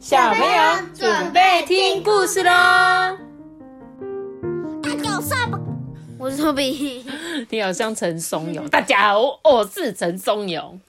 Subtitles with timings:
[0.00, 2.50] 小朋友准备听故事喽！
[4.82, 5.60] 大家上吧，
[6.16, 7.04] 我是托比。
[7.50, 10.80] 你好像陈松勇，大家好，我是陈松勇。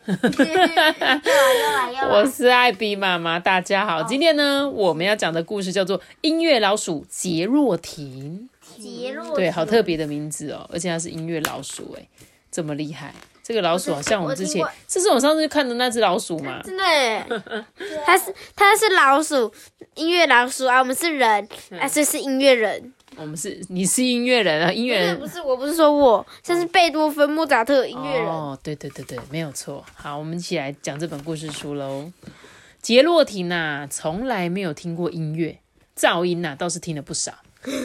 [2.09, 4.01] 我是艾比妈妈，大家好。
[4.03, 8.49] 今天呢，我们要讲的故事叫做《音乐老鼠杰若婷》。
[8.81, 12.07] 杰若对，好特别的名字哦，而且它是音乐老鼠，哎，
[12.49, 13.13] 这么厉害。
[13.51, 16.61] 这个老鼠好像我们之前，这是我上次看的那只老鼠嘛？
[16.63, 17.41] 真的，
[18.05, 19.51] 它是它是老鼠，
[19.95, 21.45] 音乐老鼠啊，我们是人，
[21.77, 22.93] 啊，这是音乐人。
[23.17, 28.25] 我们是你是音乐人啊，音乐人不是我不是说我，像是贝多芬、莫扎特音乐人。
[28.25, 29.83] 哦，对对对对，没有错。
[29.93, 32.09] 好，我们一起来讲这本故事书喽。
[32.81, 35.59] 杰洛廷呐，从来没有听过音乐，
[35.99, 37.33] 噪音呐倒是听了不少。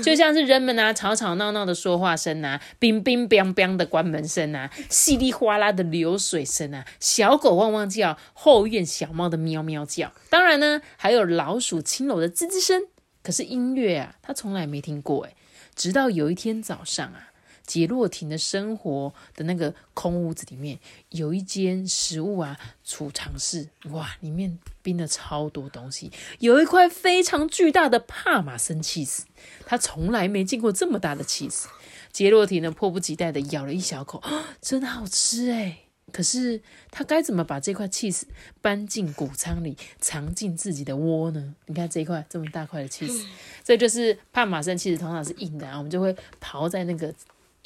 [0.02, 12.84] 就像是人们啊吵吵闹闹的说话声啊，冰冰冰冰的关门声啊，稀里哗啦的流水声啊，小狗汪汪叫，后院小猫的喵喵叫，当然呢，还有老鼠轻柔的吱吱声。
[13.22, 15.34] 可是音乐啊，他从来没听过诶
[15.74, 17.25] 直到有一天早上啊。
[17.66, 20.78] 杰洛廷的生活的那个空屋子里面，
[21.10, 29.26] 有一间食物啊储藏室，哇，里面冰了超多东西，有一块非常巨大的帕玛森气死，
[29.66, 31.68] 他从来没见过这么大的气死。
[32.12, 34.22] 杰洛廷呢，迫不及待的咬了一小口，
[34.62, 35.78] 真好吃诶
[36.12, 38.28] 可是他该怎么把这块气死
[38.62, 41.54] 搬进谷仓里，藏进自己的窝呢？
[41.66, 43.26] 你看这一块这么大块的气死，
[43.64, 47.12] 这就是帕玛森气死，通常是硬的啊，我们就会刨在那个。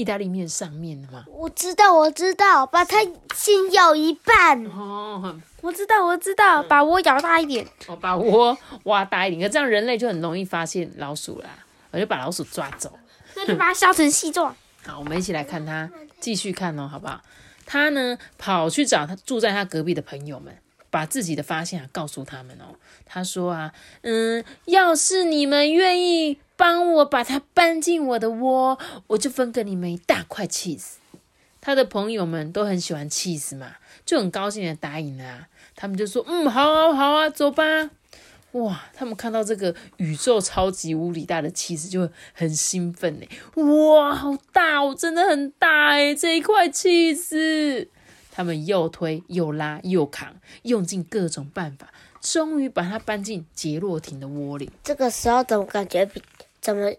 [0.00, 1.26] 意大利面上面的吗？
[1.28, 2.96] 我知道，我知道，把它
[3.34, 4.64] 先咬一半。
[4.64, 7.66] 哦，我知道，我知道，把窝咬大一点。
[7.86, 11.50] 哦，把窝挖大一点，可这样人类就很容易发现老鼠啦。
[11.90, 12.98] 我就把老鼠抓走，
[13.36, 14.56] 那就把它削成细状。
[14.86, 17.20] 好，我们一起来看它，继续看哦，好不好？
[17.66, 20.56] 他呢，跑去找他住在他隔壁的朋友们，
[20.88, 22.74] 把自己的发现啊告诉他们哦。
[23.04, 26.38] 他说啊，嗯，要是你们愿意。
[26.60, 30.96] 帮我把它搬进我的窝，我就分给你们一大块 cheese。
[31.58, 35.46] 他的朋友们都很喜欢 cheese 嘛，就很高兴的答应了。
[35.74, 37.64] 他们就说：“嗯，好啊，好啊，走吧。”
[38.52, 43.26] 哇，他们看到这个宇宙超级无理大的 cheese 就很兴奋呢。
[43.54, 47.88] 哇，好大哦，真的很大哎，这一块 cheese。
[48.30, 50.34] 他们又推又拉又扛，
[50.64, 51.90] 用尽各种办法，
[52.20, 54.70] 终于把它搬进杰洛廷的窝里。
[54.84, 56.22] 这个时候怎么感觉比？
[56.60, 56.92] 怎么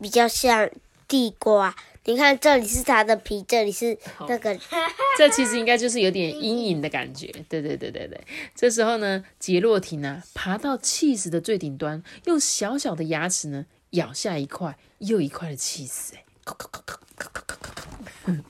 [0.00, 0.70] 比较像
[1.06, 1.74] 地瓜？
[2.04, 3.98] 你看这里是它的皮，这里是
[4.28, 4.58] 那个，
[5.18, 7.26] 这其实应该就是有点阴影的感觉。
[7.50, 8.18] 对对对对对，
[8.54, 16.14] 这时候呢，杰洛提呢爬到气死的最顶端，用小小的牙齿呢咬下一块又一块的气死。
[16.14, 16.24] 哎，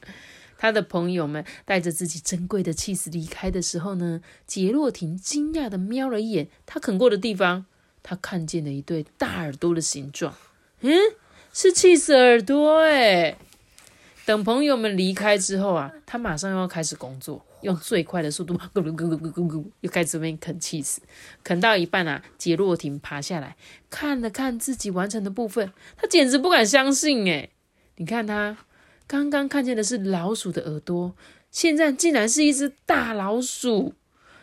[0.56, 7.66] 他的朋友们带着自己珍贵的气死离开的时候呢，杰洛廷惊讶的瞄了一眼他啃过的地方，
[8.04, 10.36] 他看见了一对大耳朵的形状。
[10.80, 10.92] 嗯，
[11.52, 13.36] 是气死耳朵哎！
[14.24, 21.00] 等朋友们离开之后啊，他马上又要开始工作，用最快的速度，咕噜咕噜咕噜咕咕，又开始这边啃气死。
[21.42, 23.56] 啃到一半啊，杰洛廷爬下来
[23.88, 27.48] 看了看自己完成的部分，他简直不敢相信哎！
[27.96, 28.58] 你看他
[29.06, 31.16] 刚刚看见的是老鼠的耳朵，
[31.50, 33.94] 现在竟然是一只大老鼠！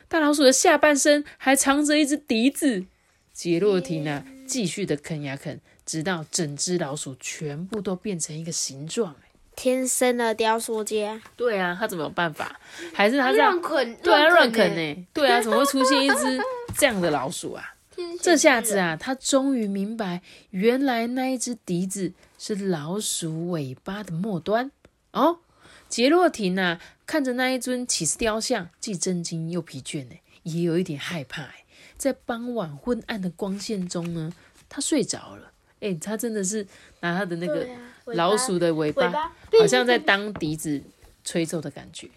[0.08, 2.86] 大老鼠的下半身还藏着一只笛子。
[3.32, 5.62] 杰洛廷呢，继续的啃呀啃。
[5.86, 9.16] 直到整只老鼠全部都变成一个形状，
[9.56, 11.22] 天生的雕塑家。
[11.36, 12.60] 对啊，他怎么有办法？
[12.94, 13.96] 还是他这样啃？
[13.98, 15.08] 对啊，乱啃呢？
[15.14, 16.42] 对啊，怎么会出现一只
[16.78, 17.74] 这样的老鼠啊？
[18.22, 24.72] 这下子啊，他终于明白，原来那一只笛子是老鼠尾巴的末端
[25.12, 25.40] 哦。
[25.88, 31.48] 杰洛廷啊，看着那一尊起司雕像，既震惊又疲倦呢，也有一点害怕。
[31.96, 34.34] 在傍晚昏暗的光线中呢，
[34.68, 35.54] 他睡着了。
[35.86, 36.66] 哎，他真的是
[37.02, 37.68] 拿他的那个
[38.06, 39.12] 老鼠的尾巴，
[39.60, 40.82] 好像在当笛子
[41.24, 42.10] 吹奏的感觉。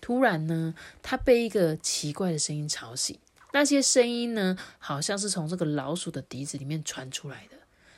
[0.00, 3.18] 突然呢，他被一个奇怪的声音吵醒。
[3.52, 7.56] 那些声音呢，好像是从这个老鼠的笛子里面传出来的。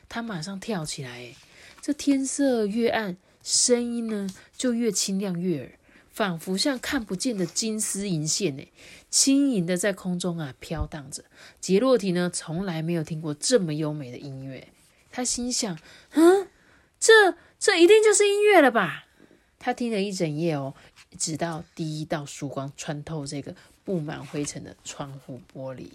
[0.09, 1.35] 他马上跳起来。
[1.83, 5.73] 这天色越暗，声音呢就越清亮悦耳，
[6.11, 8.69] 仿佛像看不见的金丝银线，哎，
[9.09, 11.25] 轻盈的在空中啊飘荡着。
[11.61, 14.69] 杰洛提呢，从来没有听过这么优美的音乐。
[15.17, 15.79] 他心想
[16.13, 16.47] ：“嗯，
[17.01, 19.07] 这这一定就是音乐了吧？”
[19.59, 20.75] 他听了一整夜哦，
[21.19, 25.89] 直到第一道曙光穿透这个布满灰尘的窗户玻璃。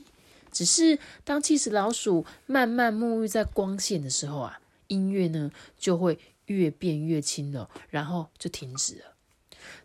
[0.51, 9.13] 只是当气死老鼠慢慢沐浴在光线的时候啊，音乐呢就会越变越轻了，然后就停止了。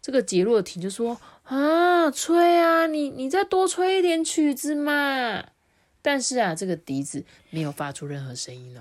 [0.01, 5.45] 这个杰洛廷就说：“啊，吹啊，你你再多吹一点曲子嘛。”
[6.01, 8.81] 但是啊，这个笛子没有发出任何声音哦。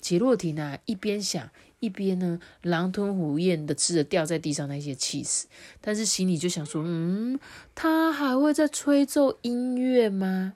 [0.00, 1.50] 杰洛廷啊，一边想，
[1.80, 5.46] 一边呢狼吞虎咽的吃着掉在地上那些气死，
[5.80, 7.38] 但是心里就想说，嗯，
[7.74, 10.54] 他还会再吹奏音乐吗？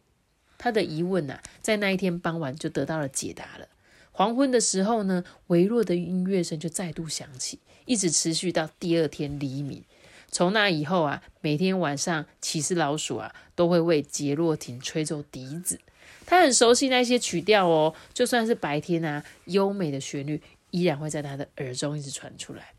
[0.58, 3.66] 他的疑问呐，在那一天傍晚就得到了解答了。
[4.12, 9.82] 黄昏的时候呢，微弱的音乐声就再度响起，一直持续到第二天黎明。
[10.30, 15.80] 从那以后啊，每天晚上骑士老鼠啊都会为杰洛廷吹奏笛子。
[16.32, 20.40] 他很熟悉那些曲调哦，就算是白天啊，优美的旋律
[20.70, 22.72] 依然会在他的耳中一直传出来。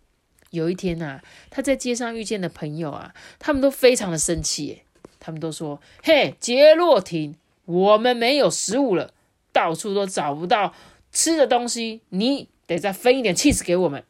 [0.50, 1.22] 有一天呐，
[1.52, 4.82] 他在街上遇见的朋友啊，他们都非常的生气，
[5.20, 7.36] 他们都说：“嘿，杰洛廷，
[7.66, 9.14] 我们没有食物了，
[9.52, 10.74] 到处都找不到。”
[11.14, 14.04] 吃的东西，你得再分一点 cheese 给我们。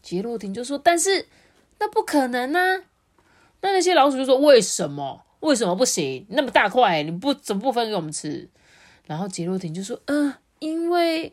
[0.00, 1.26] 杰洛廷就说：“但是
[1.78, 2.84] 那不可能啊！”
[3.60, 5.25] 那那些老鼠就说：“为什么？
[5.40, 6.26] 为什么不行？
[6.30, 8.48] 那么大块，你不怎么不分给我们吃？”
[9.06, 11.32] 然后杰洛廷就说：“嗯，因为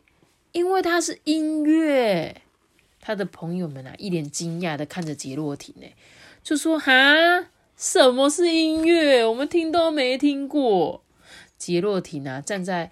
[0.51, 2.41] 因为它是音乐。”
[3.01, 5.87] 他的朋友们啊，一脸惊讶的看着杰洛廷，呢，
[6.43, 6.93] 就说：“哈，
[7.75, 9.25] 什么是音乐？
[9.25, 11.03] 我们听都没听过。”
[11.57, 12.91] 杰洛廷啊，站在。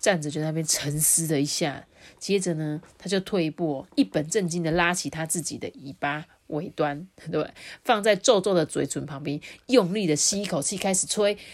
[0.00, 1.84] 站着就在那边沉思了一下，
[2.20, 7.50] 接着呢，他就退一步，一本正经的拉起他自己的尾巴尾端， 对？
[7.84, 11.38] 放在皱皱的嘴唇旁边，用力的吸一口气，开始吹。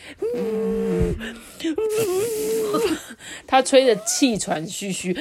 [3.47, 5.17] 他吹的气喘吁吁，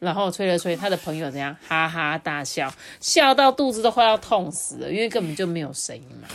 [0.00, 1.56] 然后吹了吹，他的朋友怎样？
[1.66, 6.28] 哈哈大笑，笑到肚子都快要痛死了，因为根本就没有声音嘛。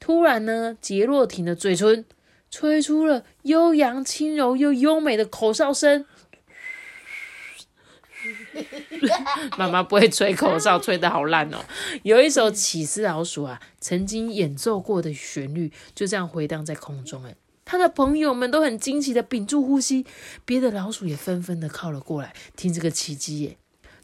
[0.00, 2.06] 突然呢，杰洛廷的嘴唇。
[2.50, 6.06] 吹出了悠扬、轻柔又优美的口哨声。
[9.58, 11.58] 妈妈不会吹口哨，吹得好烂哦。
[12.02, 17.24] 有一首起司老鼠啊，曾经演奏过的旋律，就这样回荡在空中。
[17.24, 17.34] 哎，
[17.64, 20.06] 他的朋友们都很惊奇的屏住呼吸，
[20.44, 23.40] 别的老鼠也纷纷的靠了过来，听这个奇迹。
[23.42, 23.56] 耶。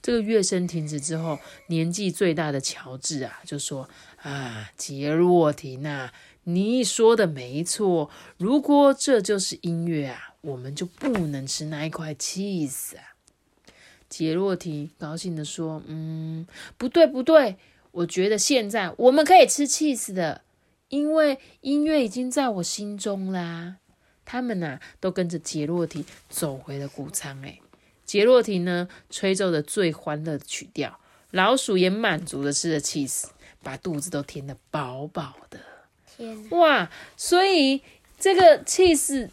[0.03, 3.87] 这个乐声停止之后，年纪最大的乔治啊，就说
[4.23, 6.13] ：“啊，杰洛廷啊。”
[6.45, 8.09] 你说的没错，
[8.39, 13.10] 如果这就是音乐啊，我们就不能吃那一块 cheese 啊。
[14.11, 16.47] 杰洛提高兴的说：“嗯，
[16.77, 17.57] 不对不对，
[17.93, 20.43] 我觉得现在我们可以吃 cheese 的，
[20.89, 23.77] 因为音乐已经在我心中啦。”
[24.27, 27.41] 他们呐，都跟着杰洛提走回了谷仓。
[27.43, 27.59] 哎，
[28.05, 33.25] 杰洛提呢，吹奏的最欢乐的曲调，老鼠也满足的吃了 cheese，
[33.63, 35.59] 把肚子都填得饱饱的。
[36.51, 36.91] 哇！
[37.17, 37.81] 所以
[38.19, 39.31] 这个气势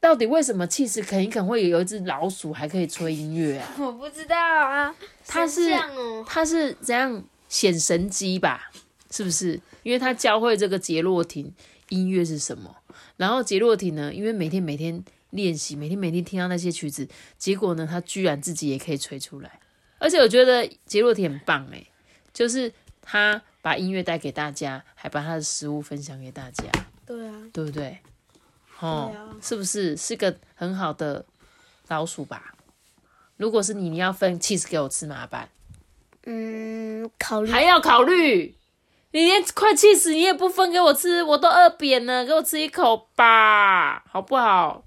[0.00, 3.74] 到底为什么气势肯一肯会有一只老鼠还可以吹音乐啊？
[3.78, 4.94] 我不知道啊，
[5.26, 5.70] 它是
[6.26, 8.70] 它是怎样显神机吧？
[9.10, 9.60] 是不是？
[9.82, 11.52] 因为他教会这个杰洛廷
[11.90, 12.74] 音乐是什么，
[13.16, 17.06] 然后杰洛廷呢，因为每天每天练习，每天每天听到那些曲子，
[17.38, 19.60] 结果呢，他居然自己也可以吹出来。
[19.98, 21.86] 而且我觉得杰洛廷很棒诶，
[22.32, 22.72] 就是
[23.02, 23.42] 他。
[23.62, 26.64] 把音乐带给大家，还把他的食物分享给大家。
[27.04, 27.98] 对啊，对不对？
[28.80, 31.24] 哦，是不是是个很好的
[31.88, 32.54] 老鼠吧？
[33.36, 35.48] 如果是你，你要分 cheese 给我吃怎么办？
[36.26, 38.56] 嗯，考虑还要考虑。
[39.12, 42.24] 你连快气死，你也不分给我吃，我都饿扁了。
[42.24, 44.84] 给我吃一口吧，好不好？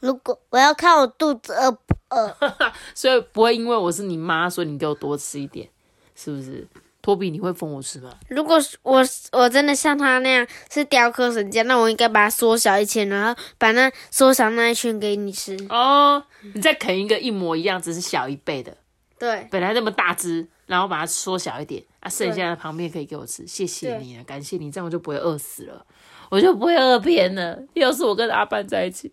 [0.00, 2.36] 如果我要看我肚子饿不饿，
[2.92, 5.68] 所以不会因为我是你妈，所以你给我多吃一点，
[6.16, 6.66] 是不是？
[7.02, 8.14] 托比，你会封我吃吗？
[8.28, 15.56] 如果我我真的像他那样是雕刻神家，那我应该把它缩小一圈，然后把那缩小那一圈给你吃。
[15.68, 16.22] 哦，
[16.54, 18.76] 你再啃一个一模一样，只是小一倍的。
[19.18, 23.46] 对，本来那么大只，然后把它缩小一点，啊，剩下的旁边可以给我吃。
[23.46, 25.84] 谢谢你啊，感谢你，这样我就不会饿死了，
[26.28, 27.56] 我就不会饿扁了。
[27.74, 29.12] 要是我跟阿班在一起，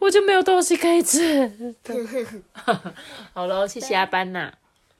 [0.00, 1.74] 我就没有东西可以吃。
[3.32, 4.52] 好了，谢谢阿班呐。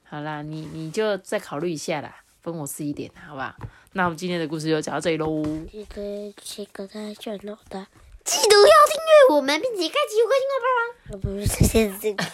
[0.09, 3.53] 好啦，你你就再考虑一下啦，分我吃一点，好不好？
[3.93, 5.43] 那我们今天的故事就讲到这里喽。
[5.71, 7.85] 记得切个大转脑的，
[8.23, 11.17] 记得要订阅我们，并且开启五颗星哦，爸爸。
[11.19, 12.25] 不是这个。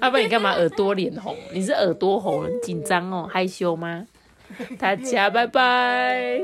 [0.00, 1.36] 阿爸，你干嘛耳朵脸红？
[1.52, 4.06] 你是耳朵红，紧张哦，害羞吗？
[4.78, 6.40] 大家拜拜。